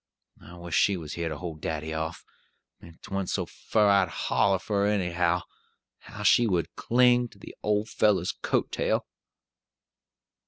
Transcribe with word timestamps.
I 0.41 0.55
wish 0.55 0.73
she 0.75 0.97
was 0.97 1.13
here 1.13 1.29
to 1.29 1.37
hold 1.37 1.61
daddy 1.61 1.93
off. 1.93 2.25
If 2.79 2.99
'twa'n't 3.03 3.29
so 3.29 3.45
fur 3.45 3.87
I'd 3.87 4.09
holler 4.09 4.57
for 4.57 4.85
her, 4.85 4.91
anyhow. 4.91 5.43
How 5.99 6.23
she 6.23 6.47
would 6.47 6.75
cling 6.75 7.27
to 7.27 7.37
the 7.37 7.55
old 7.61 7.87
fellow's 7.87 8.31
coat 8.31 8.71
tail!" 8.71 9.05